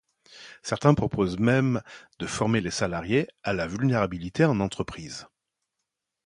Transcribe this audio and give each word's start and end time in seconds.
Certains 0.63 0.95
proposent 0.95 1.37
même 1.37 1.83
de 2.17 2.25
former 2.25 2.59
les 2.59 2.71
salariés 2.71 3.27
à 3.43 3.53
la 3.53 3.67
vulnérabilité 3.67 4.43
en 4.45 4.59
entreprise. 4.59 5.27